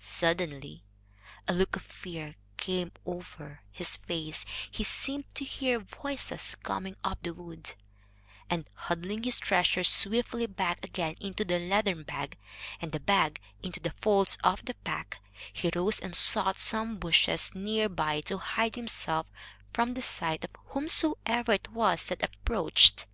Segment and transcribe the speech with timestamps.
[0.00, 0.82] Suddenly
[1.46, 7.22] a look of fear came over his face; he seemed to hear voices coming up
[7.22, 7.76] the wood,
[8.50, 12.36] and, huddling his treasure swiftly back again into the leathern bag,
[12.80, 15.20] and the bag into the folds of his pack,
[15.52, 19.28] he rose and sought some bushes near by to hide himself
[19.72, 23.06] from the sight of whomsoever it was that approached.